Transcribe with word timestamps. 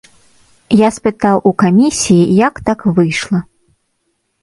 Я 0.77 0.89
спытаў 0.97 1.37
у 1.51 1.53
камісіі, 1.65 2.25
як 2.47 2.53
так 2.71 2.79
выйшла. 2.99 3.47